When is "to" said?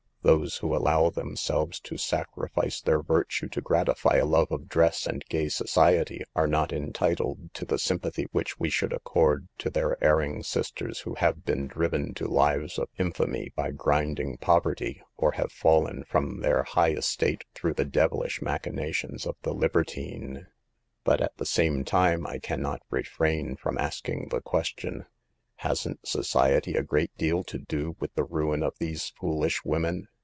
1.79-1.97, 3.49-3.59, 7.55-7.65, 9.57-9.69, 12.13-12.27, 27.43-27.59